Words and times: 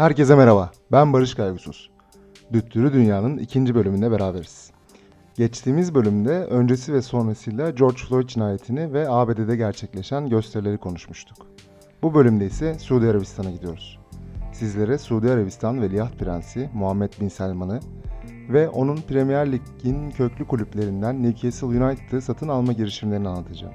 Herkese 0.00 0.34
merhaba, 0.34 0.70
ben 0.92 1.12
Barış 1.12 1.34
Kaygusuz. 1.34 1.90
Düttürü 2.52 2.92
Dünya'nın 2.92 3.38
ikinci 3.38 3.74
bölümünde 3.74 4.10
beraberiz. 4.10 4.70
Geçtiğimiz 5.34 5.94
bölümde 5.94 6.30
öncesi 6.30 6.92
ve 6.92 7.02
sonrasıyla 7.02 7.70
George 7.70 7.96
Floyd 8.08 8.28
cinayetini 8.28 8.92
ve 8.92 9.10
ABD'de 9.10 9.56
gerçekleşen 9.56 10.28
gösterileri 10.28 10.78
konuşmuştuk. 10.78 11.46
Bu 12.02 12.14
bölümde 12.14 12.46
ise 12.46 12.78
Suudi 12.78 13.06
Arabistan'a 13.06 13.50
gidiyoruz. 13.50 13.98
Sizlere 14.52 14.98
Suudi 14.98 15.30
Arabistan 15.30 15.82
Veliaht 15.82 16.18
Prensi 16.18 16.70
Muhammed 16.74 17.12
Bin 17.20 17.28
Selman'ı 17.28 17.80
ve 18.48 18.68
onun 18.68 18.96
Premier 18.96 19.52
Lig'in 19.52 20.10
köklü 20.10 20.46
kulüplerinden 20.46 21.22
Newcastle 21.22 21.66
United'ı 21.66 22.22
satın 22.22 22.48
alma 22.48 22.72
girişimlerini 22.72 23.28
anlatacağım. 23.28 23.74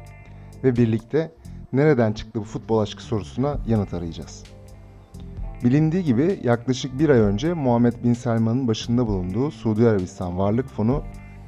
Ve 0.63 0.75
birlikte 0.75 1.31
nereden 1.73 2.13
çıktı 2.13 2.39
bu 2.39 2.43
futbol 2.43 2.79
aşkı 2.79 3.03
sorusuna 3.03 3.57
yanıt 3.67 3.93
arayacağız. 3.93 4.54
Bilindiği 5.63 6.03
gibi 6.03 6.39
yaklaşık 6.43 6.99
bir 6.99 7.09
ay 7.09 7.19
önce 7.19 7.53
Muhammed 7.53 7.93
Bin 8.03 8.13
Selman'ın 8.13 8.67
başında 8.67 9.07
bulunduğu 9.07 9.51
Suudi 9.51 9.87
Arabistan 9.87 10.37
Varlık 10.37 10.69
Fonu 10.69 11.03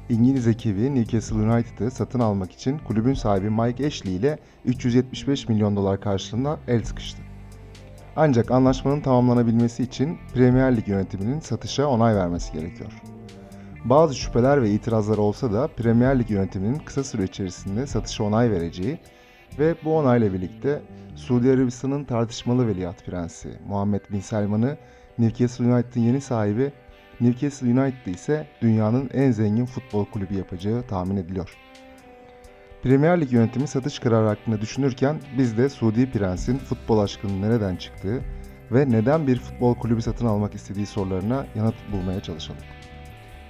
İngiliz 0.08 0.46
ekibi 0.46 0.94
Newcastle 0.94 1.36
United'ı 1.36 1.90
satın 1.90 2.20
almak 2.20 2.52
için 2.52 2.78
kulübün 2.78 3.14
sahibi 3.14 3.50
Mike 3.50 3.86
Ashley 3.86 4.16
ile 4.16 4.38
375 4.64 5.48
milyon 5.48 5.76
dolar 5.76 6.00
karşılığında 6.00 6.58
el 6.68 6.82
sıkıştı. 6.84 7.22
Ancak 8.16 8.50
anlaşmanın 8.50 9.00
tamamlanabilmesi 9.00 9.82
için 9.82 10.18
Premier 10.34 10.76
Lig 10.76 10.88
yönetiminin 10.88 11.40
satışa 11.40 11.86
onay 11.86 12.16
vermesi 12.16 12.52
gerekiyor. 12.52 12.92
Bazı 13.84 14.14
şüpheler 14.14 14.62
ve 14.62 14.70
itirazlar 14.70 15.18
olsa 15.18 15.52
da 15.52 15.68
Premier 15.68 16.18
Lig 16.18 16.30
yönetiminin 16.30 16.78
kısa 16.78 17.04
süre 17.04 17.24
içerisinde 17.24 17.86
satışa 17.86 18.24
onay 18.24 18.50
vereceği 18.50 18.98
ve 19.58 19.74
bu 19.84 19.96
onayla 19.96 20.32
birlikte 20.32 20.82
Suudi 21.18 21.50
Arabistan'ın 21.50 22.04
tartışmalı 22.04 22.68
veliaht 22.68 23.06
prensi 23.06 23.48
Muhammed 23.68 24.00
Bin 24.12 24.20
Selman'ı 24.20 24.76
Newcastle 25.18 25.64
United'ın 25.64 26.00
yeni 26.00 26.20
sahibi 26.20 26.72
Newcastle 27.20 27.66
United 27.66 28.14
ise 28.14 28.46
dünyanın 28.62 29.10
en 29.12 29.30
zengin 29.30 29.66
futbol 29.66 30.04
kulübü 30.04 30.34
yapacağı 30.34 30.82
tahmin 30.82 31.16
ediliyor. 31.16 31.56
Premier 32.82 33.20
Lig 33.20 33.32
yönetimi 33.32 33.66
satış 33.66 33.98
kararı 33.98 34.26
hakkında 34.26 34.60
düşünürken 34.60 35.20
biz 35.38 35.58
de 35.58 35.68
Suudi 35.68 36.10
Prens'in 36.10 36.58
futbol 36.58 36.98
aşkının 36.98 37.42
nereden 37.42 37.76
çıktığı 37.76 38.20
ve 38.72 38.90
neden 38.90 39.26
bir 39.26 39.38
futbol 39.38 39.74
kulübü 39.74 40.02
satın 40.02 40.26
almak 40.26 40.54
istediği 40.54 40.86
sorularına 40.86 41.46
yanıt 41.54 41.76
bulmaya 41.92 42.20
çalışalım. 42.20 42.62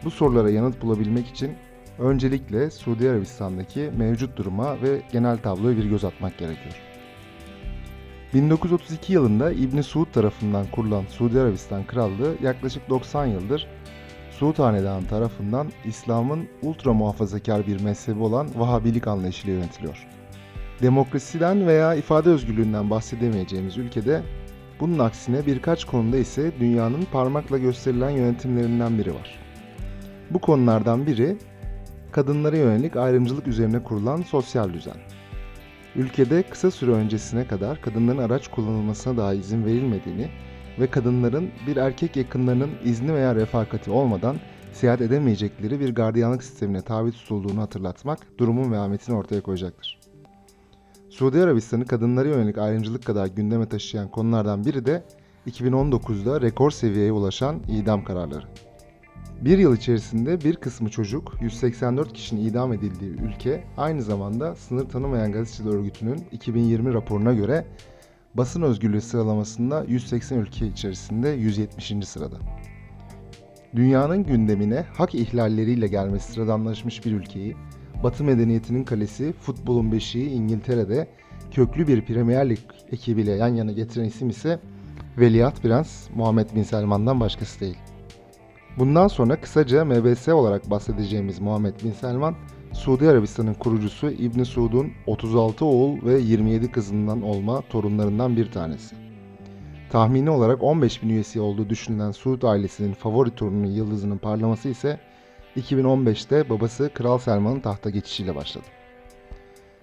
Bu 0.04 0.10
sorulara 0.10 0.50
yanıt 0.50 0.82
bulabilmek 0.82 1.26
için 1.26 1.52
öncelikle 1.98 2.70
Suudi 2.70 3.10
Arabistan'daki 3.10 3.90
mevcut 3.96 4.36
duruma 4.36 4.82
ve 4.82 5.02
genel 5.12 5.38
tabloya 5.38 5.76
bir 5.76 5.84
göz 5.84 6.04
atmak 6.04 6.38
gerekiyor. 6.38 6.87
1932 8.34 9.12
yılında 9.12 9.52
İbni 9.52 9.82
Suud 9.82 10.12
tarafından 10.12 10.66
kurulan 10.66 11.04
Suudi 11.08 11.40
Arabistan 11.40 11.86
Krallığı 11.86 12.34
yaklaşık 12.42 12.88
90 12.88 13.26
yıldır 13.26 13.66
Suud 14.30 14.58
Hanedanı 14.58 15.06
tarafından 15.06 15.68
İslam'ın 15.84 16.48
ultra 16.62 16.92
muhafazakar 16.92 17.66
bir 17.66 17.80
mezhebi 17.80 18.22
olan 18.22 18.48
Vahabilik 18.56 19.06
anlayışıyla 19.06 19.54
yönetiliyor. 19.54 20.06
Demokrasiden 20.82 21.66
veya 21.66 21.94
ifade 21.94 22.30
özgürlüğünden 22.30 22.90
bahsedemeyeceğimiz 22.90 23.78
ülkede 23.78 24.22
bunun 24.80 24.98
aksine 24.98 25.46
birkaç 25.46 25.84
konuda 25.84 26.16
ise 26.16 26.52
dünyanın 26.60 27.02
parmakla 27.12 27.58
gösterilen 27.58 28.10
yönetimlerinden 28.10 28.98
biri 28.98 29.14
var. 29.14 29.38
Bu 30.30 30.38
konulardan 30.38 31.06
biri 31.06 31.36
kadınlara 32.12 32.56
yönelik 32.56 32.96
ayrımcılık 32.96 33.46
üzerine 33.46 33.82
kurulan 33.82 34.22
sosyal 34.22 34.72
düzen. 34.72 35.17
Ülkede 35.98 36.42
kısa 36.42 36.70
süre 36.70 36.90
öncesine 36.90 37.46
kadar 37.46 37.80
kadınların 37.82 38.18
araç 38.18 38.48
kullanılmasına 38.48 39.16
dahi 39.16 39.38
izin 39.38 39.64
verilmediğini 39.64 40.28
ve 40.80 40.86
kadınların 40.86 41.50
bir 41.66 41.76
erkek 41.76 42.16
yakınlarının 42.16 42.70
izni 42.84 43.14
veya 43.14 43.34
refakati 43.34 43.90
olmadan 43.90 44.36
seyahat 44.72 45.00
edemeyecekleri 45.00 45.80
bir 45.80 45.94
gardiyanlık 45.94 46.44
sistemine 46.44 46.82
tabi 46.82 47.12
tutulduğunu 47.12 47.60
hatırlatmak 47.60 48.38
durumun 48.38 48.72
vehametini 48.72 49.16
ortaya 49.16 49.40
koyacaktır. 49.40 50.00
Suudi 51.10 51.42
Arabistan'ı 51.42 51.86
kadınlara 51.86 52.28
yönelik 52.28 52.58
ayrımcılık 52.58 53.04
kadar 53.04 53.26
gündeme 53.26 53.68
taşıyan 53.68 54.08
konulardan 54.08 54.64
biri 54.64 54.86
de 54.86 55.04
2019'da 55.46 56.40
rekor 56.40 56.70
seviyeye 56.70 57.12
ulaşan 57.12 57.60
idam 57.68 58.04
kararları. 58.04 58.46
Bir 59.44 59.58
yıl 59.58 59.76
içerisinde 59.76 60.40
bir 60.40 60.56
kısmı 60.56 60.90
çocuk, 60.90 61.36
184 61.40 62.12
kişinin 62.12 62.46
idam 62.46 62.72
edildiği 62.72 63.10
ülke 63.10 63.64
aynı 63.76 64.02
zamanda 64.02 64.54
sınır 64.54 64.88
tanımayan 64.88 65.32
gazeteciler 65.32 65.74
örgütünün 65.74 66.24
2020 66.32 66.94
raporuna 66.94 67.32
göre 67.32 67.64
basın 68.34 68.62
özgürlüğü 68.62 69.00
sıralamasında 69.00 69.84
180 69.88 70.38
ülke 70.38 70.66
içerisinde 70.66 71.28
170. 71.28 72.08
sırada. 72.08 72.36
Dünyanın 73.76 74.24
gündemine 74.24 74.86
hak 74.96 75.14
ihlalleriyle 75.14 75.86
gelmesi 75.86 76.32
sıradanlaşmış 76.32 77.04
bir 77.04 77.12
ülkeyi, 77.12 77.56
Batı 78.02 78.24
medeniyetinin 78.24 78.84
kalesi, 78.84 79.32
futbolun 79.40 79.92
beşiği 79.92 80.30
İngiltere'de 80.30 81.08
köklü 81.50 81.88
bir 81.88 82.04
Premier 82.04 82.50
Lig 82.50 82.58
ekibiyle 82.92 83.32
yan 83.32 83.54
yana 83.54 83.72
getiren 83.72 84.04
isim 84.04 84.28
ise 84.28 84.58
Veliaht 85.18 85.62
Prens 85.62 86.10
Muhammed 86.14 86.46
Bin 86.54 86.62
Selman'dan 86.62 87.20
başkası 87.20 87.60
değil. 87.60 87.78
Bundan 88.78 89.08
sonra 89.08 89.40
kısaca 89.40 89.84
MBS 89.84 90.28
olarak 90.28 90.70
bahsedeceğimiz 90.70 91.40
Muhammed 91.40 91.74
Bin 91.84 91.92
Selman, 91.92 92.34
Suudi 92.72 93.08
Arabistan'ın 93.08 93.54
kurucusu 93.54 94.10
İbni 94.10 94.44
Suud'un 94.44 94.92
36 95.06 95.64
oğul 95.64 96.02
ve 96.06 96.18
27 96.18 96.70
kızından 96.70 97.22
olma 97.22 97.60
torunlarından 97.60 98.36
bir 98.36 98.50
tanesi. 98.50 98.96
Tahmini 99.90 100.30
olarak 100.30 100.62
15 100.62 101.02
bin 101.02 101.08
üyesi 101.08 101.40
olduğu 101.40 101.68
düşünülen 101.68 102.10
Suud 102.10 102.42
ailesinin 102.42 102.92
favori 102.92 103.30
torununun 103.30 103.66
yıldızının 103.66 104.18
parlaması 104.18 104.68
ise 104.68 105.00
2015'te 105.56 106.50
babası 106.50 106.90
Kral 106.94 107.18
Selman'ın 107.18 107.60
tahta 107.60 107.90
geçişiyle 107.90 108.34
başladı. 108.34 108.64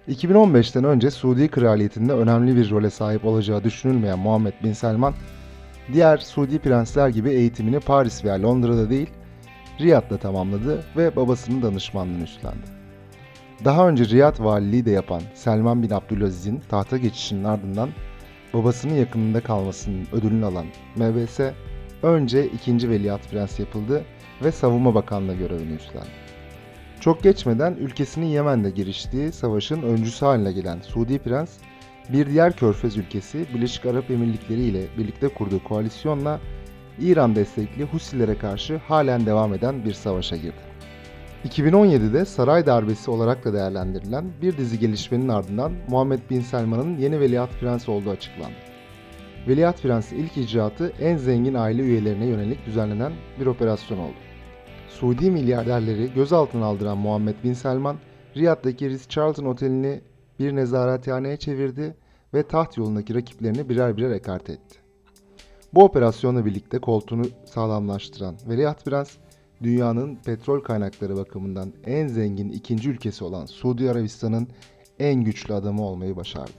2015'ten 0.08 0.84
önce 0.84 1.10
Suudi 1.10 1.48
Kraliyeti'nde 1.48 2.12
önemli 2.12 2.56
bir 2.56 2.70
role 2.70 2.90
sahip 2.90 3.24
olacağı 3.24 3.64
düşünülmeyen 3.64 4.18
Muhammed 4.18 4.54
Bin 4.64 4.72
Selman, 4.72 5.14
diğer 5.92 6.18
Suudi 6.18 6.58
prensler 6.58 7.08
gibi 7.08 7.30
eğitimini 7.30 7.80
Paris 7.80 8.24
veya 8.24 8.42
Londra'da 8.42 8.90
değil, 8.90 9.10
Riyad'da 9.80 10.18
tamamladı 10.18 10.84
ve 10.96 11.16
babasının 11.16 11.62
danışmanlığını 11.62 12.22
üstlendi. 12.24 12.66
Daha 13.64 13.88
önce 13.88 14.04
Riyad 14.04 14.44
valiliği 14.44 14.84
de 14.84 14.90
yapan 14.90 15.22
Selman 15.34 15.82
bin 15.82 15.90
Abdülaziz'in 15.90 16.62
tahta 16.68 16.96
geçişinin 16.96 17.44
ardından 17.44 17.90
babasının 18.54 18.94
yakınında 18.94 19.40
kalmasının 19.40 20.06
ödülünü 20.12 20.44
alan 20.44 20.66
MBS 20.96 21.40
önce 22.02 22.46
2. 22.46 22.90
Veliaht 22.90 23.30
Prens 23.30 23.60
yapıldı 23.60 24.04
ve 24.44 24.52
Savunma 24.52 24.94
Bakanlığı 24.94 25.34
görevini 25.34 25.74
üstlendi. 25.74 26.26
Çok 27.00 27.22
geçmeden 27.22 27.72
ülkesinin 27.72 28.26
Yemen'de 28.26 28.70
giriştiği 28.70 29.32
savaşın 29.32 29.82
öncüsü 29.82 30.26
haline 30.26 30.52
gelen 30.52 30.80
Suudi 30.80 31.18
Prens, 31.18 31.50
bir 32.12 32.26
diğer 32.26 32.56
körfez 32.56 32.96
ülkesi 32.96 33.46
Birleşik 33.54 33.86
Arap 33.86 34.10
Emirlikleri 34.10 34.60
ile 34.60 34.84
birlikte 34.98 35.28
kurduğu 35.28 35.64
koalisyonla 35.64 36.40
İran 37.00 37.36
destekli 37.36 37.84
Husilere 37.84 38.38
karşı 38.38 38.76
halen 38.76 39.26
devam 39.26 39.54
eden 39.54 39.84
bir 39.84 39.92
savaşa 39.92 40.36
girdi. 40.36 40.66
2017'de 41.48 42.24
saray 42.24 42.66
darbesi 42.66 43.10
olarak 43.10 43.44
da 43.44 43.52
değerlendirilen 43.52 44.24
bir 44.42 44.56
dizi 44.56 44.78
gelişmenin 44.78 45.28
ardından 45.28 45.72
Muhammed 45.88 46.20
Bin 46.30 46.40
Selman'ın 46.40 46.98
yeni 46.98 47.20
veliaht 47.20 47.50
prens 47.60 47.88
olduğu 47.88 48.10
açıklandı. 48.10 48.56
Veliaht 49.48 49.82
Prensi 49.82 50.16
ilk 50.16 50.36
icraatı 50.36 50.92
en 51.00 51.16
zengin 51.16 51.54
aile 51.54 51.82
üyelerine 51.82 52.26
yönelik 52.26 52.66
düzenlenen 52.66 53.12
bir 53.40 53.46
operasyon 53.46 53.98
oldu. 53.98 54.16
Suudi 54.88 55.30
milyarderleri 55.30 56.14
gözaltına 56.14 56.64
aldıran 56.64 56.98
Muhammed 56.98 57.34
Bin 57.44 57.52
Selman, 57.52 57.96
Riyad'daki 58.36 58.90
Ritz-Carlton 58.90 59.46
Oteli'ni 59.46 60.00
bir 60.38 60.56
nezarethaneye 60.56 61.36
çevirdi 61.36 61.94
ve 62.34 62.42
taht 62.42 62.76
yolundaki 62.76 63.14
rakiplerini 63.14 63.68
birer 63.68 63.96
birer 63.96 64.10
ekarte 64.10 64.52
etti. 64.52 64.78
Bu 65.74 65.84
operasyonla 65.84 66.44
birlikte 66.44 66.78
koltuğunu 66.78 67.24
sağlamlaştıran 67.44 68.34
Veliaht 68.48 68.84
Prens, 68.84 69.16
dünyanın 69.62 70.16
petrol 70.16 70.60
kaynakları 70.60 71.16
bakımından 71.16 71.72
en 71.86 72.06
zengin 72.06 72.48
ikinci 72.48 72.90
ülkesi 72.90 73.24
olan 73.24 73.46
Suudi 73.46 73.90
Arabistan'ın 73.90 74.48
en 74.98 75.24
güçlü 75.24 75.54
adamı 75.54 75.82
olmayı 75.82 76.16
başardı. 76.16 76.52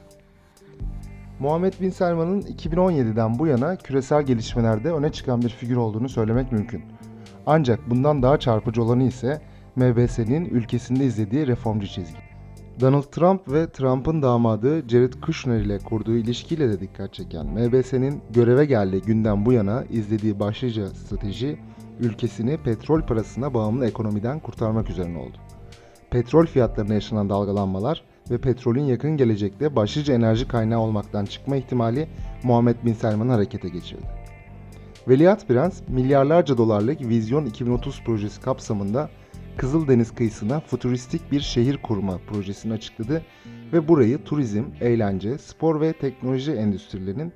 Muhammed 1.40 1.74
Bin 1.82 1.90
Selman'ın 1.90 2.42
2017'den 2.42 3.40
bu 3.40 3.48
yana 3.48 3.76
küresel 3.76 4.24
gelişmelerde 4.24 4.92
öne 4.92 5.12
çıkan 5.12 5.42
bir 5.42 5.50
figür 5.50 5.76
olduğunu 5.76 6.10
söylemek 6.10 6.52
mümkün. 6.52 6.84
Ancak 7.46 7.90
bundan 7.90 8.24
daha 8.24 8.40
çarpıcı 8.40 8.84
olanı 8.84 9.04
ise 9.04 9.42
MBS'nin 9.76 10.46
ülkesinde 10.46 11.06
izlediği 11.06 11.48
reformcu 11.48 11.88
çizgi. 11.88 12.27
Donald 12.80 13.04
Trump 13.04 13.52
ve 13.52 13.70
Trump'ın 13.70 14.22
damadı 14.22 14.90
Jared 14.90 15.14
Kushner 15.22 15.60
ile 15.60 15.80
kurduğu 15.80 16.16
ilişkiyle 16.16 16.70
de 16.70 16.80
dikkat 16.80 17.14
çeken 17.14 17.46
MBS'nin 17.46 18.22
göreve 18.30 18.66
geldiği 18.66 19.02
günden 19.02 19.46
bu 19.46 19.54
yana 19.54 19.84
izlediği 19.90 20.40
başlıca 20.40 20.90
strateji 20.90 21.60
ülkesini 22.00 22.58
petrol 22.58 23.02
parasına 23.02 23.54
bağımlı 23.54 23.88
ekonomiden 23.88 24.40
kurtarmak 24.40 24.90
üzerine 24.90 25.18
oldu. 25.18 25.38
Petrol 26.10 26.46
fiyatlarına 26.46 26.94
yaşanan 26.94 27.30
dalgalanmalar 27.30 28.04
ve 28.32 28.38
petrolün 28.38 28.84
yakın 28.84 29.18
gelecekte 29.18 29.76
başlıca 29.76 30.14
enerji 30.14 30.48
kaynağı 30.48 30.80
olmaktan 30.80 31.26
çıkma 31.26 31.56
ihtimali 31.56 32.08
Muhammed 32.44 32.76
Bin 32.86 32.94
Selman'ı 32.94 33.32
harekete 33.32 33.70
geçirdi. 33.70 34.08
Veliaht 35.08 35.48
Prens, 35.48 35.82
milyarlarca 35.88 36.58
dolarlık 36.58 37.02
Vizyon 37.02 37.46
2030 37.46 38.04
projesi 38.04 38.42
kapsamında 38.42 39.10
Kızıldeniz 39.58 40.16
kıyısına 40.16 40.60
futuristik 40.60 41.32
bir 41.32 41.40
şehir 41.40 41.78
kurma 41.78 42.18
projesini 42.18 42.74
açıkladı 42.74 43.22
ve 43.74 43.88
burayı 43.88 44.24
turizm, 44.24 44.64
eğlence, 44.82 45.38
spor 45.38 45.82
ve 45.82 45.94
teknoloji 45.94 46.52
endüstrilerinin 46.52 47.34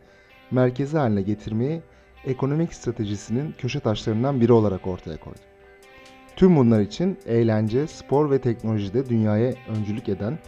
merkezi 0.51 0.97
haline 0.97 1.21
getirmeyi 1.21 1.81
ekonomik 2.25 2.73
stratejisinin 2.73 3.55
köşe 3.57 3.79
taşlarından 3.79 4.41
biri 4.41 4.51
olarak 4.53 4.87
ortaya 4.87 5.19
koydu. 5.19 5.39
Tüm 6.35 6.55
bunlar 6.55 6.81
için 6.81 7.17
eğlence, 7.25 7.87
spor 7.87 8.31
ve 8.31 8.41
teknolojide 8.41 9.09
dünyaya 9.09 9.53
öncülük 9.67 10.09
eden 10.09 10.39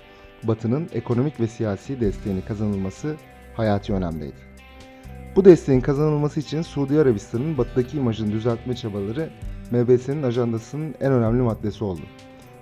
Batı'nın 0.43 0.89
ekonomik 0.93 1.39
ve 1.39 1.47
siyasi 1.47 1.99
desteğini 1.99 2.41
kazanılması 2.41 3.15
hayati 3.53 3.93
önemdeydi. 3.93 4.53
Bu 5.35 5.45
desteğin 5.45 5.81
kazanılması 5.81 6.39
için 6.39 6.61
Suudi 6.61 6.99
Arabistan'ın 6.99 7.57
batıdaki 7.57 7.97
imajını 7.97 8.31
düzeltme 8.31 8.75
çabaları 8.75 9.29
MBS'nin 9.71 10.23
ajandasının 10.23 10.95
en 11.01 11.11
önemli 11.11 11.41
maddesi 11.41 11.83
oldu. 11.83 12.01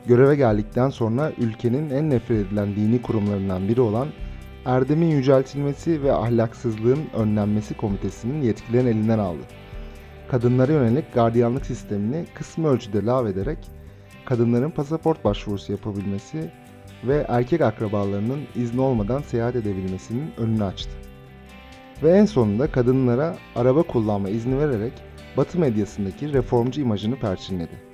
Göreve 0.08 0.36
geldikten 0.36 0.90
sonra 0.90 1.32
ülkenin 1.38 1.90
en 1.90 2.10
nefret 2.10 2.48
edilen 2.48 2.76
dini 2.76 3.02
kurumlarından 3.02 3.68
biri 3.68 3.82
olan 3.82 4.08
Erdemin 4.66 5.08
Yüceltilmesi 5.08 6.04
ve 6.04 6.14
Ahlaksızlığın 6.14 7.00
Önlenmesi 7.14 7.78
Komitesi'nin 7.78 8.42
yetkilerini 8.42 8.90
elinden 8.90 9.20
aldı. 9.20 9.42
Kadınlara 10.32 10.72
yönelik 10.72 11.14
gardiyanlık 11.14 11.66
sistemini 11.66 12.26
kısmi 12.34 12.68
ölçüde 12.68 13.06
lağvederek 13.06 13.58
kadınların 14.26 14.72
pasaport 14.72 15.26
başvurusu 15.26 15.72
yapabilmesi 15.72 16.52
ve 17.04 17.26
erkek 17.28 17.62
akrabalarının 17.62 18.40
izni 18.56 18.82
olmadan 18.82 19.22
seyahat 19.22 19.56
edebilmesinin 19.56 20.32
önünü 20.38 20.64
açtı. 20.64 20.92
Ve 22.04 22.12
en 22.12 22.26
sonunda 22.26 22.72
kadınlara 22.72 23.36
araba 23.56 23.84
kullanma 23.84 24.30
izni 24.30 24.60
vererek 24.60 24.94
Batı 25.38 25.60
medyasındaki 25.60 26.34
reformcu 26.34 26.82
imajını 26.82 27.16
perçinledi. 27.16 27.92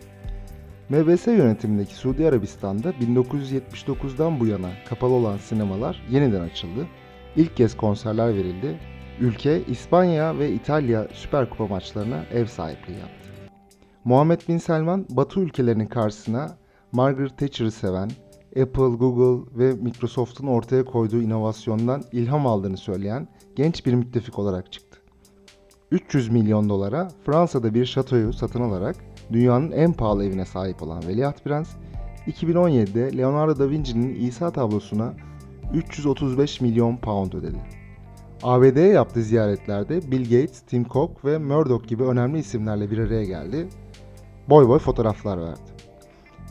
MBS 0.89 1.27
yönetimindeki 1.27 1.95
Suudi 1.95 2.27
Arabistan'da 2.27 2.91
1979'dan 2.91 4.39
bu 4.39 4.45
yana 4.47 4.69
kapalı 4.89 5.13
olan 5.13 5.37
sinemalar 5.37 6.03
yeniden 6.09 6.41
açıldı. 6.41 6.87
İlk 7.35 7.57
kez 7.57 7.77
konserler 7.77 8.35
verildi. 8.35 8.79
Ülke 9.19 9.63
İspanya 9.65 10.39
ve 10.39 10.51
İtalya 10.51 11.07
Süper 11.13 11.49
Kupa 11.49 11.67
maçlarına 11.67 12.23
ev 12.33 12.45
sahipliği 12.45 12.99
yaptı. 12.99 13.29
Muhammed 14.03 14.41
Bin 14.49 14.57
Selman, 14.57 15.05
Batı 15.09 15.39
ülkelerinin 15.39 15.87
karşısına 15.87 16.57
Margaret 16.91 17.37
Thatcher'ı 17.37 17.71
seven, 17.71 18.11
Apple, 18.49 18.95
Google 18.97 19.57
ve 19.57 19.73
Microsoft'un 19.73 20.47
ortaya 20.47 20.85
koyduğu 20.85 21.21
inovasyondan 21.21 22.03
ilham 22.11 22.47
aldığını 22.47 22.77
söyleyen 22.77 23.27
genç 23.55 23.85
bir 23.85 23.93
müttefik 23.93 24.39
olarak 24.39 24.71
çıktı. 24.71 24.86
300 25.91 26.29
milyon 26.29 26.69
dolara 26.69 27.07
Fransa'da 27.25 27.73
bir 27.73 27.85
şatoyu 27.85 28.33
satın 28.33 28.61
alarak 28.61 28.95
dünyanın 29.31 29.71
en 29.71 29.93
pahalı 29.93 30.25
evine 30.25 30.45
sahip 30.45 30.83
olan 30.83 31.07
Veliaht 31.07 31.43
Prens, 31.43 31.69
2017'de 32.27 33.17
Leonardo 33.17 33.59
da 33.59 33.69
Vinci'nin 33.69 34.15
İsa 34.15 34.51
tablosuna 34.51 35.13
335 35.73 36.61
milyon 36.61 36.97
pound 36.97 37.33
ödedi. 37.33 37.57
ABD'ye 38.43 38.87
yaptığı 38.87 39.23
ziyaretlerde 39.23 40.11
Bill 40.11 40.23
Gates, 40.23 40.61
Tim 40.61 40.85
Cook 40.87 41.25
ve 41.25 41.37
Murdoch 41.37 41.87
gibi 41.87 42.03
önemli 42.03 42.39
isimlerle 42.39 42.91
bir 42.91 42.97
araya 42.97 43.23
geldi. 43.23 43.67
Boy 44.49 44.67
boy 44.67 44.79
fotoğraflar 44.79 45.41
verdi. 45.41 45.77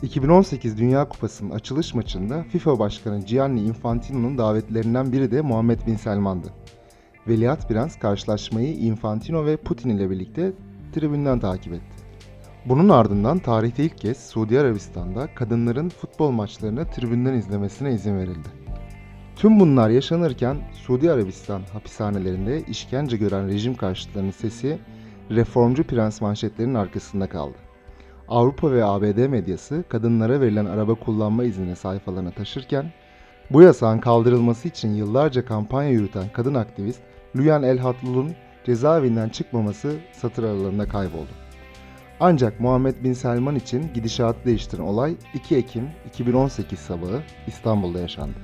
2018 0.03 0.77
Dünya 0.77 1.09
Kupası'nın 1.09 1.49
açılış 1.49 1.93
maçında 1.93 2.43
FIFA 2.43 2.79
Başkanı 2.79 3.19
Gianni 3.19 3.61
Infantino'nun 3.61 4.37
davetlerinden 4.37 5.11
biri 5.11 5.31
de 5.31 5.41
Muhammed 5.41 5.79
Bin 5.87 5.95
Selman'dı. 5.95 6.47
Veliaht 7.27 7.69
Prens 7.69 7.99
karşılaşmayı 7.99 8.73
Infantino 8.73 9.45
ve 9.45 9.57
Putin 9.57 9.89
ile 9.89 10.09
birlikte 10.09 10.51
tribünden 10.93 11.39
takip 11.39 11.73
etti. 11.73 12.03
Bunun 12.65 12.89
ardından 12.89 13.39
tarihte 13.39 13.83
ilk 13.83 13.97
kez 13.97 14.17
Suudi 14.17 14.59
Arabistan'da 14.59 15.35
kadınların 15.35 15.89
futbol 15.89 16.31
maçlarını 16.31 16.85
tribünden 16.85 17.33
izlemesine 17.33 17.93
izin 17.93 18.17
verildi. 18.17 18.47
Tüm 19.35 19.59
bunlar 19.59 19.89
yaşanırken 19.89 20.57
Suudi 20.73 21.11
Arabistan 21.11 21.61
hapishanelerinde 21.73 22.61
işkence 22.61 23.17
gören 23.17 23.47
rejim 23.47 23.75
karşıtlarının 23.75 24.31
sesi 24.31 24.79
reformcu 25.31 25.83
prens 25.83 26.21
manşetlerinin 26.21 26.75
arkasında 26.75 27.29
kaldı. 27.29 27.57
Avrupa 28.27 28.71
ve 28.71 28.85
ABD 28.85 29.27
medyası 29.27 29.83
kadınlara 29.89 30.41
verilen 30.41 30.65
araba 30.65 30.95
kullanma 30.95 31.43
iznini 31.43 31.75
sayfalarına 31.75 32.31
taşırken 32.31 32.91
bu 33.49 33.61
yasağın 33.61 33.99
kaldırılması 33.99 34.67
için 34.67 34.89
yıllarca 34.95 35.45
kampanya 35.45 35.89
yürüten 35.89 36.25
kadın 36.33 36.53
aktivist 36.53 37.01
Lüyan 37.37 37.63
El 37.63 37.77
Hatlul'un 37.77 38.35
cezaevinden 38.65 39.29
çıkmaması 39.29 39.95
satır 40.13 40.43
aralarında 40.43 40.87
kayboldu. 40.87 41.31
Ancak 42.19 42.59
Muhammed 42.59 43.03
Bin 43.03 43.13
Selman 43.13 43.55
için 43.55 43.93
gidişatı 43.93 44.45
değiştiren 44.45 44.83
olay 44.83 45.15
2 45.33 45.55
Ekim 45.55 45.89
2018 46.07 46.79
sabahı 46.79 47.21
İstanbul'da 47.47 47.99
yaşandı. 47.99 48.37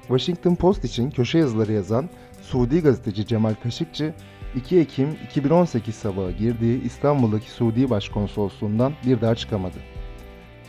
Washington 0.00 0.54
Post 0.54 0.84
için 0.84 1.10
köşe 1.10 1.38
yazıları 1.38 1.72
yazan 1.72 2.08
Suudi 2.42 2.82
gazeteci 2.82 3.26
Cemal 3.26 3.54
Kaşıkçı 3.62 4.14
2 4.56 4.78
Ekim 4.78 5.08
2018 5.24 5.94
sabahı 5.94 6.32
girdiği 6.32 6.82
İstanbul'daki 6.82 7.50
Suudi 7.50 7.90
Başkonsolosluğundan 7.90 8.92
bir 9.06 9.20
daha 9.20 9.34
çıkamadı. 9.34 9.78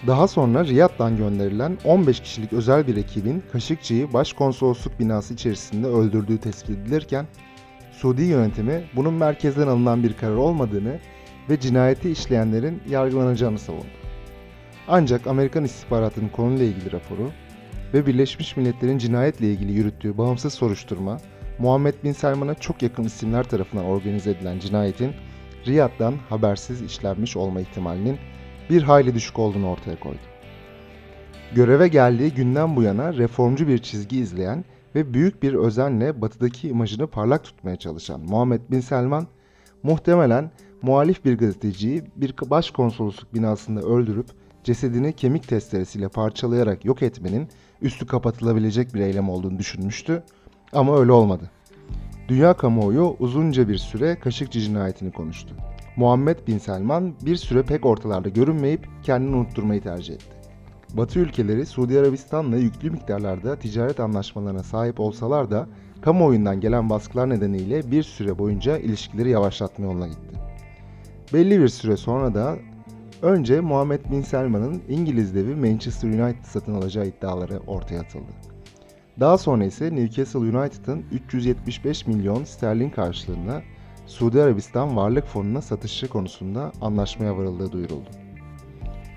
Daha 0.07 0.27
sonra 0.27 0.65
Riyad'dan 0.65 1.17
gönderilen 1.17 1.77
15 1.83 2.19
kişilik 2.19 2.53
özel 2.53 2.87
bir 2.87 2.97
ekibin 2.97 3.43
Kaşıkçı'yı 3.51 4.13
başkonsolosluk 4.13 4.99
binası 4.99 5.33
içerisinde 5.33 5.87
öldürdüğü 5.87 6.37
tespit 6.37 6.69
edilirken, 6.69 7.25
Suudi 7.91 8.23
yönetimi 8.23 8.83
bunun 8.95 9.13
merkezden 9.13 9.67
alınan 9.67 10.03
bir 10.03 10.13
karar 10.13 10.35
olmadığını 10.35 10.99
ve 11.49 11.59
cinayeti 11.59 12.11
işleyenlerin 12.11 12.81
yargılanacağını 12.89 13.59
savundu. 13.59 13.85
Ancak 14.87 15.27
Amerikan 15.27 15.63
istihbaratının 15.63 16.29
konuyla 16.29 16.65
ilgili 16.65 16.91
raporu 16.91 17.31
ve 17.93 18.05
Birleşmiş 18.05 18.57
Milletler'in 18.57 18.97
cinayetle 18.97 19.51
ilgili 19.51 19.71
yürüttüğü 19.71 20.17
bağımsız 20.17 20.53
soruşturma, 20.53 21.17
Muhammed 21.59 21.93
Bin 22.03 22.11
Selman'a 22.11 22.55
çok 22.55 22.81
yakın 22.81 23.03
isimler 23.03 23.43
tarafından 23.43 23.85
organize 23.85 24.31
edilen 24.31 24.59
cinayetin 24.59 25.11
Riyad'dan 25.65 26.13
habersiz 26.29 26.81
işlenmiş 26.81 27.37
olma 27.37 27.61
ihtimalinin 27.61 28.17
bir 28.69 28.83
hayli 28.83 29.13
düşük 29.13 29.39
olduğunu 29.39 29.69
ortaya 29.69 29.99
koydu. 29.99 30.19
Göreve 31.55 31.87
geldiği 31.87 32.33
günden 32.33 32.75
bu 32.75 32.83
yana 32.83 33.13
reformcu 33.13 33.67
bir 33.67 33.77
çizgi 33.77 34.19
izleyen 34.19 34.65
ve 34.95 35.13
büyük 35.13 35.43
bir 35.43 35.53
özenle 35.53 36.21
batıdaki 36.21 36.69
imajını 36.69 37.07
parlak 37.07 37.43
tutmaya 37.43 37.75
çalışan 37.75 38.21
Muhammed 38.21 38.61
Bin 38.71 38.79
Selman, 38.79 39.27
muhtemelen 39.83 40.51
muhalif 40.81 41.25
bir 41.25 41.37
gazeteciyi 41.37 42.03
bir 42.15 42.35
başkonsolosluk 42.49 43.33
binasında 43.33 43.81
öldürüp 43.81 44.27
cesedini 44.63 45.13
kemik 45.13 45.47
testeresiyle 45.47 46.07
parçalayarak 46.07 46.85
yok 46.85 47.03
etmenin 47.03 47.49
üstü 47.81 48.07
kapatılabilecek 48.07 48.93
bir 48.93 48.99
eylem 48.99 49.29
olduğunu 49.29 49.59
düşünmüştü 49.59 50.23
ama 50.73 50.99
öyle 50.99 51.11
olmadı. 51.11 51.51
Dünya 52.27 52.53
kamuoyu 52.53 53.15
uzunca 53.19 53.69
bir 53.69 53.77
süre 53.77 54.19
Kaşıkçı 54.19 54.59
cinayetini 54.59 55.11
konuştu. 55.11 55.55
Muhammed 55.95 56.47
Bin 56.47 56.57
Selman 56.57 57.13
bir 57.21 57.35
süre 57.35 57.63
pek 57.63 57.85
ortalarda 57.85 58.29
görünmeyip 58.29 58.87
kendini 59.03 59.35
unutturmayı 59.35 59.81
tercih 59.81 60.13
etti. 60.13 60.35
Batı 60.93 61.19
ülkeleri 61.19 61.65
Suudi 61.65 61.99
Arabistan'la 61.99 62.57
yüklü 62.57 62.91
miktarlarda 62.91 63.55
ticaret 63.55 63.99
anlaşmalarına 63.99 64.63
sahip 64.63 64.99
olsalar 64.99 65.51
da 65.51 65.67
kamuoyundan 66.01 66.61
gelen 66.61 66.89
baskılar 66.89 67.29
nedeniyle 67.29 67.91
bir 67.91 68.03
süre 68.03 68.37
boyunca 68.37 68.77
ilişkileri 68.77 69.29
yavaşlatma 69.29 69.85
yoluna 69.85 70.07
gitti. 70.07 70.35
Belli 71.33 71.61
bir 71.61 71.67
süre 71.67 71.97
sonra 71.97 72.33
da 72.33 72.55
önce 73.21 73.61
Muhammed 73.61 74.11
Bin 74.11 74.21
Selman'ın 74.21 74.81
İngiliz 74.89 75.35
devi 75.35 75.55
Manchester 75.55 76.09
United 76.09 76.43
satın 76.43 76.75
alacağı 76.75 77.07
iddiaları 77.07 77.59
ortaya 77.67 77.99
atıldı. 77.99 78.31
Daha 79.19 79.37
sonra 79.37 79.65
ise 79.65 79.95
Newcastle 79.95 80.39
United'ın 80.39 81.05
375 81.11 82.07
milyon 82.07 82.43
sterlin 82.43 82.89
karşılığında 82.89 83.61
Suudi 84.07 84.41
Arabistan 84.41 84.97
Varlık 84.97 85.25
Fonu'na 85.27 85.61
satışı 85.61 86.07
konusunda 86.07 86.71
anlaşmaya 86.81 87.37
varıldığı 87.37 87.71
duyuruldu. 87.71 88.09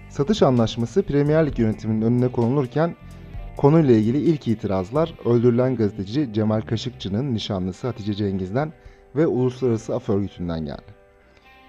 Satış 0.08 0.42
anlaşması 0.42 1.02
Premier 1.02 1.46
Lig 1.46 1.58
yönetiminin 1.58 2.02
önüne 2.02 2.28
konulurken 2.28 2.96
konuyla 3.56 3.94
ilgili 3.94 4.18
ilk 4.18 4.48
itirazlar 4.48 5.14
öldürülen 5.24 5.76
gazeteci 5.76 6.32
Cemal 6.32 6.60
Kaşıkçı'nın 6.60 7.34
nişanlısı 7.34 7.86
Hatice 7.86 8.14
Cengiz'den 8.14 8.72
ve 9.16 9.26
Uluslararası 9.26 9.94
Af 9.94 10.08
Örgütü'nden 10.08 10.64
geldi. 10.64 10.98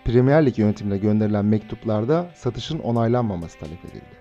Premier 0.06 0.46
Lig 0.46 0.60
yönetimine 0.60 0.98
gönderilen 0.98 1.46
mektuplarda 1.46 2.30
satışın 2.36 2.80
onaylanmaması 2.80 3.60
talep 3.60 3.86
edildi. 3.86 4.20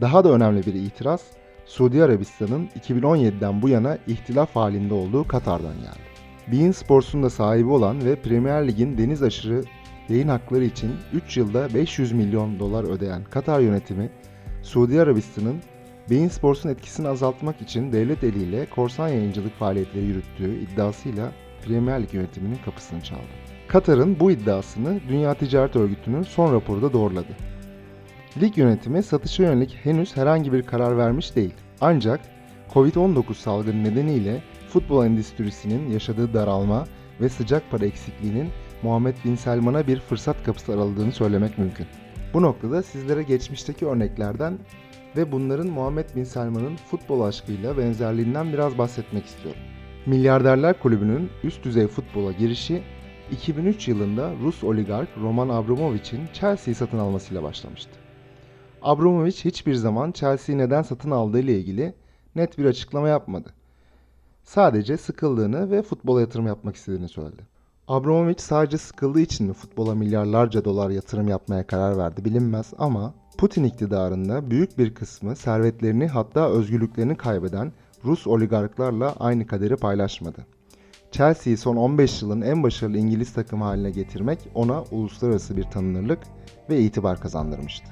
Daha 0.00 0.24
da 0.24 0.32
önemli 0.32 0.66
bir 0.66 0.74
itiraz, 0.74 1.26
Suudi 1.66 2.04
Arabistan'ın 2.04 2.66
2017'den 2.66 3.62
bu 3.62 3.68
yana 3.68 3.98
ihtilaf 4.06 4.56
halinde 4.56 4.94
olduğu 4.94 5.28
Katar'dan 5.28 5.74
geldi. 5.74 6.11
Bein 6.46 6.72
Sports'un 6.72 7.22
da 7.22 7.30
sahibi 7.30 7.68
olan 7.68 8.04
ve 8.04 8.16
Premier 8.16 8.68
Lig'in 8.68 8.98
deniz 8.98 9.22
aşırı 9.22 9.64
yayın 10.08 10.28
hakları 10.28 10.64
için 10.64 10.90
3 11.12 11.36
yılda 11.36 11.74
500 11.74 12.12
milyon 12.12 12.58
dolar 12.58 12.84
ödeyen 12.84 13.24
Katar 13.24 13.60
yönetimi, 13.60 14.10
Suudi 14.62 15.00
Arabistan'ın 15.00 15.56
Bein 16.10 16.28
Sports'un 16.28 16.68
etkisini 16.68 17.08
azaltmak 17.08 17.62
için 17.62 17.92
devlet 17.92 18.24
eliyle 18.24 18.66
korsan 18.66 19.08
yayıncılık 19.08 19.58
faaliyetleri 19.58 20.04
yürüttüğü 20.04 20.58
iddiasıyla 20.58 21.32
Premier 21.66 22.02
Lig 22.02 22.14
yönetiminin 22.14 22.58
kapısını 22.64 23.00
çaldı. 23.00 23.22
Katar'ın 23.68 24.20
bu 24.20 24.30
iddiasını 24.30 25.00
Dünya 25.08 25.34
Ticaret 25.34 25.76
Örgütü'nün 25.76 26.22
son 26.22 26.54
raporu 26.54 26.82
da 26.82 26.92
doğruladı. 26.92 27.36
Lig 28.40 28.58
yönetimi 28.58 29.02
satışa 29.02 29.42
yönelik 29.42 29.78
henüz 29.82 30.16
herhangi 30.16 30.52
bir 30.52 30.62
karar 30.62 30.98
vermiş 30.98 31.36
değil. 31.36 31.54
Ancak 31.80 32.20
Covid-19 32.74 33.34
salgını 33.34 33.84
nedeniyle 33.84 34.42
futbol 34.72 35.04
endüstrisinin 35.04 35.90
yaşadığı 35.90 36.34
daralma 36.34 36.84
ve 37.20 37.28
sıcak 37.28 37.70
para 37.70 37.86
eksikliğinin 37.86 38.48
Muhammed 38.82 39.14
Bin 39.24 39.34
Selman'a 39.34 39.86
bir 39.86 40.00
fırsat 40.00 40.44
kapısı 40.44 40.72
araladığını 40.72 41.12
söylemek 41.12 41.58
mümkün. 41.58 41.86
Bu 42.34 42.42
noktada 42.42 42.82
sizlere 42.82 43.22
geçmişteki 43.22 43.86
örneklerden 43.86 44.58
ve 45.16 45.32
bunların 45.32 45.66
Muhammed 45.66 46.16
Bin 46.16 46.24
Selman'ın 46.24 46.76
futbol 46.76 47.20
aşkıyla 47.20 47.78
benzerliğinden 47.78 48.52
biraz 48.52 48.78
bahsetmek 48.78 49.26
istiyorum. 49.26 49.60
Milyarderler 50.06 50.80
Kulübü'nün 50.80 51.30
üst 51.44 51.64
düzey 51.64 51.86
futbola 51.86 52.32
girişi 52.32 52.82
2003 53.32 53.88
yılında 53.88 54.32
Rus 54.42 54.64
oligark 54.64 55.08
Roman 55.20 55.48
Abramovich'in 55.48 56.20
Chelsea'yi 56.32 56.74
satın 56.74 56.98
almasıyla 56.98 57.42
başlamıştı. 57.42 57.90
Abramovich 58.82 59.44
hiçbir 59.44 59.74
zaman 59.74 60.12
Chelsea'yi 60.12 60.58
neden 60.58 60.82
satın 60.82 61.10
aldığı 61.10 61.40
ile 61.40 61.58
ilgili 61.58 61.94
net 62.36 62.58
bir 62.58 62.64
açıklama 62.64 63.08
yapmadı. 63.08 63.54
Sadece 64.44 64.96
sıkıldığını 64.96 65.70
ve 65.70 65.82
futbola 65.82 66.20
yatırım 66.20 66.46
yapmak 66.46 66.76
istediğini 66.76 67.08
söyledi. 67.08 67.42
Abramovich 67.88 68.40
sadece 68.40 68.78
sıkıldığı 68.78 69.20
için 69.20 69.46
mi 69.46 69.52
futbola 69.52 69.94
milyarlarca 69.94 70.64
dolar 70.64 70.90
yatırım 70.90 71.28
yapmaya 71.28 71.66
karar 71.66 71.98
verdi 71.98 72.24
bilinmez 72.24 72.72
ama 72.78 73.14
Putin 73.38 73.64
iktidarında 73.64 74.50
büyük 74.50 74.78
bir 74.78 74.94
kısmı 74.94 75.36
servetlerini 75.36 76.06
hatta 76.06 76.50
özgürlüklerini 76.50 77.16
kaybeden 77.16 77.72
Rus 78.04 78.26
oligarklarla 78.26 79.14
aynı 79.20 79.46
kaderi 79.46 79.76
paylaşmadı. 79.76 80.46
Chelsea'yi 81.10 81.56
son 81.56 81.76
15 81.76 82.22
yılın 82.22 82.40
en 82.40 82.62
başarılı 82.62 82.98
İngiliz 82.98 83.32
takımı 83.32 83.64
haline 83.64 83.90
getirmek 83.90 84.38
ona 84.54 84.82
uluslararası 84.82 85.56
bir 85.56 85.64
tanınırlık 85.64 86.18
ve 86.70 86.80
itibar 86.80 87.20
kazandırmıştı. 87.20 87.86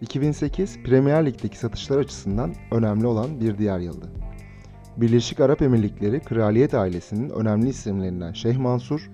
2008 0.00 0.82
Premier 0.82 1.26
Lig'deki 1.26 1.58
satışlar 1.58 1.98
açısından 1.98 2.54
önemli 2.70 3.06
olan 3.06 3.40
bir 3.40 3.58
diğer 3.58 3.78
yıldı. 3.78 4.10
Birleşik 4.96 5.40
Arap 5.40 5.62
Emirlikleri 5.62 6.20
kraliyet 6.20 6.74
ailesinin 6.74 7.30
önemli 7.30 7.68
isimlerinden 7.68 8.32
Şeyh 8.32 8.58
Mansur, 8.58 9.10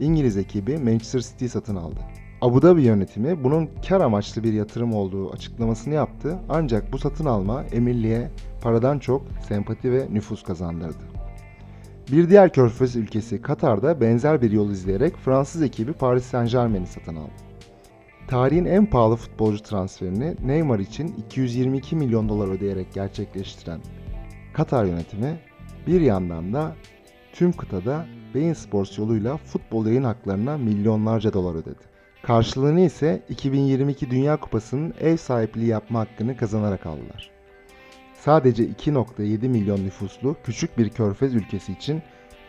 İngiliz 0.00 0.36
ekibi 0.36 0.78
Manchester 0.78 1.20
City 1.20 1.46
satın 1.46 1.76
aldı. 1.76 2.00
Abu 2.40 2.62
Dhabi 2.62 2.82
yönetimi 2.82 3.44
bunun 3.44 3.68
kar 3.88 4.00
amaçlı 4.00 4.42
bir 4.42 4.52
yatırım 4.52 4.94
olduğu 4.94 5.32
açıklamasını 5.32 5.94
yaptı 5.94 6.38
ancak 6.48 6.92
bu 6.92 6.98
satın 6.98 7.24
alma 7.24 7.64
emirliğe 7.64 8.30
paradan 8.62 8.98
çok 8.98 9.22
sempati 9.48 9.92
ve 9.92 10.06
nüfus 10.12 10.42
kazandırdı. 10.42 11.04
Bir 12.12 12.30
diğer 12.30 12.52
körfez 12.52 12.96
ülkesi 12.96 13.42
Katar'da 13.42 14.00
benzer 14.00 14.42
bir 14.42 14.50
yol 14.50 14.70
izleyerek 14.70 15.16
Fransız 15.16 15.62
ekibi 15.62 15.92
Paris 15.92 16.24
Saint 16.24 16.50
Germain'i 16.50 16.86
satın 16.86 17.16
aldı. 17.16 17.32
Tarihin 18.28 18.64
en 18.64 18.86
pahalı 18.86 19.16
futbolcu 19.16 19.62
transferini 19.62 20.36
Neymar 20.44 20.78
için 20.78 21.14
222 21.28 21.96
milyon 21.96 22.28
dolar 22.28 22.48
ödeyerek 22.48 22.92
gerçekleştiren 22.92 23.80
Katar 24.52 24.84
yönetimi 24.84 25.38
bir 25.86 26.00
yandan 26.00 26.52
da 26.52 26.76
tüm 27.32 27.52
kıtada 27.52 28.06
Bein 28.34 28.52
Sports 28.52 28.98
yoluyla 28.98 29.36
futbol 29.36 29.86
yayın 29.86 30.04
haklarına 30.04 30.58
milyonlarca 30.58 31.32
dolar 31.32 31.54
ödedi. 31.54 31.92
Karşılığını 32.22 32.80
ise 32.80 33.22
2022 33.28 34.10
Dünya 34.10 34.36
Kupası'nın 34.36 34.94
ev 35.00 35.16
sahipliği 35.16 35.66
yapma 35.66 36.00
hakkını 36.00 36.36
kazanarak 36.36 36.86
aldılar. 36.86 37.30
Sadece 38.14 38.64
2.7 38.64 39.48
milyon 39.48 39.84
nüfuslu 39.84 40.36
küçük 40.44 40.78
bir 40.78 40.90
körfez 40.90 41.34
ülkesi 41.34 41.72
için 41.72 42.02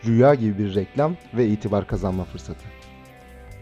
rüya 0.06 0.34
gibi 0.34 0.58
bir 0.58 0.74
reklam 0.74 1.16
ve 1.36 1.46
itibar 1.46 1.86
kazanma 1.86 2.24
fırsatı. 2.24 2.64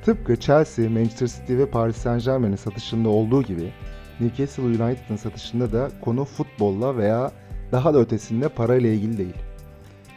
Tıpkı 0.04 0.36
Chelsea, 0.36 0.90
Manchester 0.90 1.26
City 1.26 1.56
ve 1.56 1.70
Paris 1.70 1.96
Saint 1.96 2.24
Germain'in 2.24 2.56
satışında 2.56 3.08
olduğu 3.08 3.42
gibi 3.42 3.72
Newcastle 4.20 4.62
United'ın 4.62 5.16
satışında 5.16 5.72
da 5.72 5.90
konu 6.00 6.24
futbolla 6.24 6.96
veya 6.96 7.32
daha 7.72 7.94
da 7.94 7.98
ötesinde 7.98 8.48
para 8.48 8.76
ile 8.76 8.94
ilgili 8.94 9.18
değil. 9.18 9.36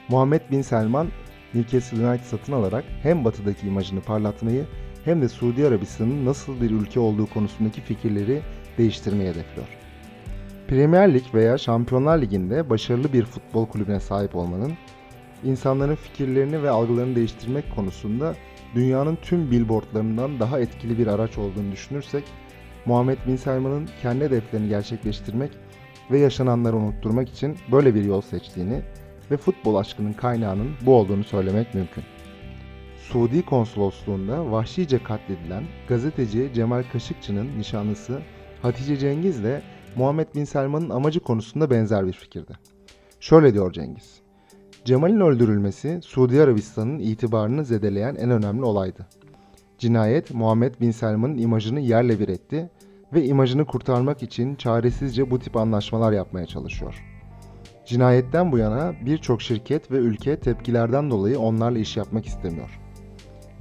Muhammed 0.09 0.41
Bin 0.51 0.61
Selman 0.61 1.07
Newcastle 1.53 2.07
United 2.07 2.25
satın 2.25 2.53
alarak 2.53 2.83
hem 3.03 3.25
batıdaki 3.25 3.67
imajını 3.67 4.01
parlatmayı 4.01 4.65
hem 5.05 5.21
de 5.21 5.29
Suudi 5.29 5.67
Arabistan'ın 5.67 6.25
nasıl 6.25 6.61
bir 6.61 6.71
ülke 6.71 6.99
olduğu 6.99 7.25
konusundaki 7.25 7.81
fikirleri 7.81 8.41
değiştirmeyi 8.77 9.29
hedefliyor. 9.29 9.67
Premier 10.67 11.13
Lig 11.13 11.23
veya 11.33 11.57
Şampiyonlar 11.57 12.21
Ligi'nde 12.21 12.69
başarılı 12.69 13.13
bir 13.13 13.25
futbol 13.25 13.65
kulübüne 13.65 13.99
sahip 13.99 14.35
olmanın 14.35 14.73
insanların 15.43 15.95
fikirlerini 15.95 16.63
ve 16.63 16.69
algılarını 16.69 17.15
değiştirmek 17.15 17.75
konusunda 17.75 18.35
dünyanın 18.75 19.17
tüm 19.21 19.51
billboardlarından 19.51 20.39
daha 20.39 20.59
etkili 20.59 20.97
bir 20.97 21.07
araç 21.07 21.37
olduğunu 21.37 21.71
düşünürsek, 21.71 22.23
Muhammed 22.85 23.17
Bin 23.27 23.35
Selman'ın 23.35 23.89
kendi 24.01 24.25
hedeflerini 24.25 24.69
gerçekleştirmek 24.69 25.51
ve 26.11 26.19
yaşananları 26.19 26.75
unutturmak 26.75 27.29
için 27.29 27.57
böyle 27.71 27.95
bir 27.95 28.03
yol 28.03 28.21
seçtiğini 28.21 28.81
ve 29.31 29.37
futbol 29.37 29.75
aşkının 29.75 30.13
kaynağının 30.13 30.71
bu 30.85 30.95
olduğunu 30.95 31.23
söylemek 31.23 31.75
mümkün. 31.75 32.03
Suudi 32.97 33.45
konsolosluğunda 33.45 34.51
vahşice 34.51 35.03
katledilen 35.03 35.63
gazeteci 35.87 36.51
Cemal 36.55 36.83
Kaşıkçı'nın 36.93 37.59
nişanlısı 37.59 38.21
Hatice 38.61 38.97
Cengiz 38.97 39.43
de 39.43 39.61
Muhammed 39.95 40.27
Bin 40.35 40.43
Selman'ın 40.43 40.89
amacı 40.89 41.19
konusunda 41.19 41.69
benzer 41.69 42.07
bir 42.07 42.13
fikirde. 42.13 42.53
Şöyle 43.19 43.53
diyor 43.53 43.73
Cengiz. 43.73 44.21
Cemal'in 44.85 45.19
öldürülmesi 45.19 45.99
Suudi 46.03 46.41
Arabistan'ın 46.41 46.99
itibarını 46.99 47.65
zedeleyen 47.65 48.15
en 48.15 48.29
önemli 48.29 48.63
olaydı. 48.63 49.07
Cinayet 49.77 50.33
Muhammed 50.33 50.75
Bin 50.81 50.91
Selman'ın 50.91 51.37
imajını 51.37 51.79
yerle 51.79 52.19
bir 52.19 52.27
etti 52.27 52.69
ve 53.15 53.25
imajını 53.25 53.65
kurtarmak 53.65 54.23
için 54.23 54.55
çaresizce 54.55 55.31
bu 55.31 55.39
tip 55.39 55.57
anlaşmalar 55.57 56.11
yapmaya 56.11 56.45
çalışıyor. 56.45 57.03
Cinayetten 57.85 58.51
bu 58.51 58.57
yana 58.57 58.93
birçok 59.05 59.41
şirket 59.41 59.91
ve 59.91 59.97
ülke 59.97 60.39
tepkilerden 60.39 61.11
dolayı 61.11 61.39
onlarla 61.39 61.79
iş 61.79 61.97
yapmak 61.97 62.25
istemiyor. 62.25 62.79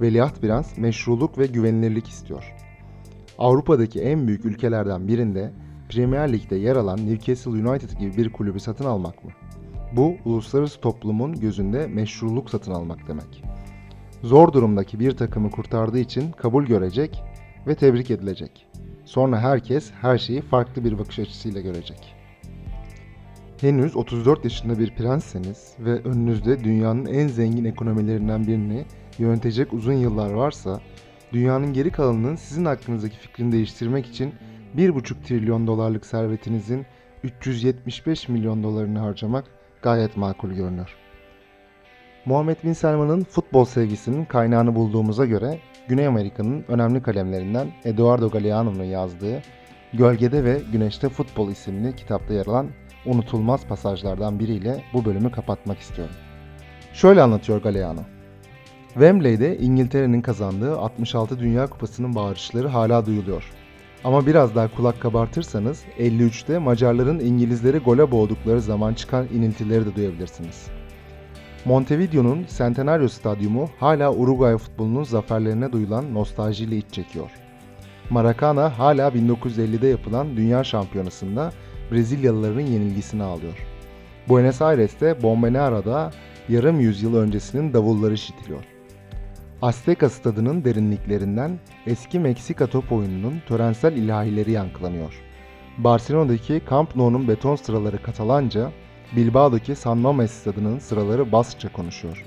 Veliaht 0.01 0.41
Prens 0.41 0.77
meşruluk 0.77 1.37
ve 1.37 1.45
güvenilirlik 1.45 2.07
istiyor. 2.07 2.55
Avrupa'daki 3.37 4.01
en 4.01 4.27
büyük 4.27 4.45
ülkelerden 4.45 5.07
birinde 5.07 5.51
Premier 5.89 6.33
Lig'de 6.33 6.55
yer 6.55 6.75
alan 6.75 7.07
Newcastle 7.07 7.51
United 7.51 7.89
gibi 7.89 8.17
bir 8.17 8.31
kulübü 8.31 8.59
satın 8.59 8.85
almak 8.85 9.25
mı? 9.25 9.31
Bu 9.95 10.15
uluslararası 10.25 10.81
toplumun 10.81 11.35
gözünde 11.35 11.87
meşruluk 11.87 12.49
satın 12.49 12.71
almak 12.71 13.07
demek. 13.07 13.43
Zor 14.23 14.53
durumdaki 14.53 14.99
bir 14.99 15.11
takımı 15.11 15.51
kurtardığı 15.51 15.99
için 15.99 16.31
kabul 16.31 16.65
görecek 16.65 17.23
ve 17.67 17.75
tebrik 17.75 18.11
edilecek. 18.11 18.67
Sonra 19.05 19.39
herkes 19.39 19.91
her 20.01 20.17
şeyi 20.17 20.41
farklı 20.41 20.83
bir 20.83 20.99
bakış 20.99 21.19
açısıyla 21.19 21.61
görecek. 21.61 22.15
Henüz 23.61 23.95
34 23.95 24.43
yaşında 24.43 24.79
bir 24.79 24.95
prensseniz 24.95 25.75
ve 25.79 25.91
önünüzde 25.91 26.63
dünyanın 26.63 27.05
en 27.05 27.27
zengin 27.27 27.65
ekonomilerinden 27.65 28.47
birini 28.47 28.85
yönetecek 29.17 29.73
uzun 29.73 29.93
yıllar 29.93 30.31
varsa, 30.31 30.81
dünyanın 31.33 31.73
geri 31.73 31.91
kalanının 31.91 32.35
sizin 32.35 32.65
hakkınızdaki 32.65 33.17
fikrini 33.17 33.51
değiştirmek 33.51 34.05
için 34.05 34.33
1,5 34.77 35.23
trilyon 35.23 35.67
dolarlık 35.67 36.05
servetinizin 36.05 36.85
375 37.23 38.29
milyon 38.29 38.63
dolarını 38.63 38.99
harcamak 38.99 39.45
gayet 39.81 40.17
makul 40.17 40.49
görünüyor. 40.49 41.04
Muhammed 42.25 42.57
Bin 42.63 42.73
Selman'ın 42.73 43.23
futbol 43.23 43.65
sevgisinin 43.65 44.25
kaynağını 44.25 44.75
bulduğumuza 44.75 45.25
göre 45.25 45.59
Güney 45.87 46.07
Amerika'nın 46.07 46.65
önemli 46.67 47.01
kalemlerinden 47.01 47.67
Eduardo 47.83 48.29
Galeano'nun 48.29 48.83
yazdığı 48.83 49.41
Gölgede 49.93 50.43
ve 50.43 50.61
Güneşte 50.71 51.09
Futbol 51.09 51.51
isimli 51.51 51.95
kitapta 51.95 52.33
yer 52.33 52.45
alan 52.45 52.67
unutulmaz 53.05 53.67
pasajlardan 53.67 54.39
biriyle 54.39 54.83
bu 54.93 55.05
bölümü 55.05 55.31
kapatmak 55.31 55.79
istiyorum. 55.79 56.15
Şöyle 56.93 57.21
anlatıyor 57.21 57.61
Galeano. 57.61 58.01
Wembley'de 58.93 59.57
İngiltere'nin 59.57 60.21
kazandığı 60.21 60.77
66 60.77 61.39
Dünya 61.39 61.67
Kupası'nın 61.67 62.15
bağırışları 62.15 62.67
hala 62.67 63.05
duyuluyor. 63.05 63.51
Ama 64.03 64.25
biraz 64.25 64.55
daha 64.55 64.75
kulak 64.75 65.01
kabartırsanız 65.01 65.83
53'te 65.99 66.57
Macarların 66.57 67.19
İngilizleri 67.19 67.77
gole 67.77 68.11
boğdukları 68.11 68.61
zaman 68.61 68.93
çıkan 68.93 69.27
iniltileri 69.27 69.85
de 69.85 69.95
duyabilirsiniz. 69.95 70.67
Montevideo'nun 71.65 72.45
Centenario 72.57 73.07
Stadyumu 73.07 73.69
hala 73.79 74.13
Uruguay 74.13 74.57
futbolunun 74.57 75.03
zaferlerine 75.03 75.71
duyulan 75.71 76.13
nostaljiyle 76.13 76.77
iç 76.77 76.85
çekiyor. 76.91 77.29
Maracana 78.09 78.79
hala 78.79 79.07
1950'de 79.07 79.87
yapılan 79.87 80.37
Dünya 80.37 80.63
Şampiyonası'nda 80.63 81.51
Brezilyalıların 81.91 82.61
yenilgisini 82.61 83.23
alıyor. 83.23 83.65
Buenos 84.29 84.61
Aires'te 84.61 85.23
Bombonera'da 85.23 86.11
yarım 86.49 86.79
yüzyıl 86.79 87.15
öncesinin 87.15 87.73
davulları 87.73 88.13
işitiliyor. 88.13 88.63
Azteca 89.61 90.09
stadının 90.09 90.63
derinliklerinden 90.65 91.59
eski 91.87 92.19
Meksika 92.19 92.67
top 92.67 92.91
oyununun 92.91 93.41
törensel 93.47 93.93
ilahileri 93.93 94.51
yankılanıyor. 94.51 95.13
Barcelona'daki 95.77 96.61
Camp 96.69 96.95
Nou'nun 96.95 97.27
beton 97.27 97.55
sıraları 97.55 98.03
Katalanca, 98.03 98.71
Bilbao'daki 99.15 99.75
San 99.75 99.97
Mames 99.97 100.31
stadının 100.31 100.79
sıraları 100.79 101.31
Baskça 101.31 101.73
konuşuyor. 101.73 102.25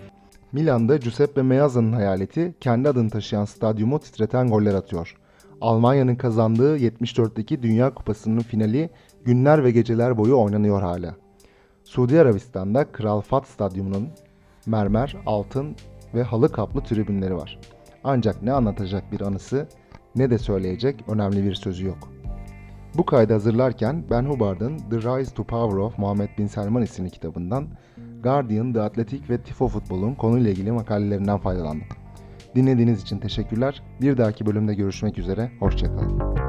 Milan'da 0.52 0.96
Giuseppe 0.96 1.42
Meazza'nın 1.42 1.92
hayaleti 1.92 2.54
kendi 2.60 2.88
adını 2.88 3.10
taşıyan 3.10 3.44
stadyumu 3.44 4.00
titreten 4.00 4.48
goller 4.48 4.74
atıyor. 4.74 5.16
Almanya'nın 5.60 6.16
kazandığı 6.16 6.78
74'teki 6.78 7.62
Dünya 7.62 7.94
Kupası'nın 7.94 8.40
finali 8.40 8.90
günler 9.24 9.64
ve 9.64 9.70
geceler 9.70 10.18
boyu 10.18 10.40
oynanıyor 10.40 10.82
hala. 10.82 11.14
Suudi 11.84 12.20
Arabistan'da 12.20 12.92
Kral 12.92 13.20
Fahd 13.20 13.44
Stadyumu'nun 13.44 14.08
mermer, 14.66 15.16
altın 15.26 15.76
ve 16.14 16.22
halı 16.22 16.52
kaplı 16.52 16.80
tribünleri 16.80 17.36
var. 17.36 17.58
Ancak 18.04 18.42
ne 18.42 18.52
anlatacak 18.52 19.12
bir 19.12 19.20
anısı 19.20 19.68
ne 20.16 20.30
de 20.30 20.38
söyleyecek 20.38 21.04
önemli 21.08 21.44
bir 21.44 21.54
sözü 21.54 21.86
yok. 21.86 22.17
Bu 22.98 23.06
kaydı 23.06 23.32
hazırlarken 23.32 24.04
Ben 24.10 24.24
Hubbard'ın 24.24 24.78
The 24.78 24.96
Rise 24.96 25.34
to 25.34 25.44
Power 25.44 25.78
of 25.78 25.98
Muhammed 25.98 26.28
Bin 26.38 26.46
Selman 26.46 26.82
isimli 26.82 27.10
kitabından 27.10 27.68
Guardian, 28.22 28.72
The 28.72 28.80
Athletic 28.80 29.28
ve 29.30 29.42
Tifo 29.42 29.68
Futbol'un 29.68 30.14
konuyla 30.14 30.50
ilgili 30.50 30.72
makalelerinden 30.72 31.38
faydalandım. 31.38 31.86
Dinlediğiniz 32.54 33.02
için 33.02 33.18
teşekkürler. 33.18 33.82
Bir 34.00 34.16
dahaki 34.16 34.46
bölümde 34.46 34.74
görüşmek 34.74 35.18
üzere. 35.18 35.50
Hoşçakalın. 35.60 36.47